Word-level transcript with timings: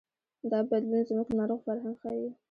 دا 0.51 0.59
بدلون 0.69 1.01
زموږ 1.09 1.27
ناروغ 1.37 1.59
فرهنګ 1.65 1.95
ښيي. 2.01 2.29